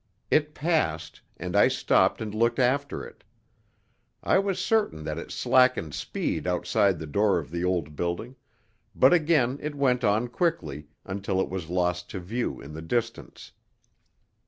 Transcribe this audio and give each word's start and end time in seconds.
It 0.31 0.55
passed, 0.55 1.21
and 1.37 1.55
I 1.55 1.67
stopped 1.67 2.21
and 2.21 2.33
looked 2.33 2.57
after 2.57 3.05
it. 3.05 3.23
I 4.23 4.39
was 4.39 4.57
certain 4.57 5.03
that 5.03 5.19
it 5.19 5.29
slackened 5.29 5.93
speed 5.93 6.47
outside 6.47 6.97
the 6.97 7.05
door 7.05 7.37
of 7.37 7.51
the 7.51 7.63
old 7.63 7.95
building, 7.95 8.35
but 8.95 9.13
again 9.13 9.59
it 9.61 9.75
went 9.75 10.03
on 10.03 10.27
quickly, 10.27 10.87
until 11.05 11.39
it 11.39 11.49
was 11.49 11.69
lost 11.69 12.09
to 12.09 12.19
view 12.19 12.59
in 12.59 12.73
the 12.73 12.81
distance. 12.81 13.51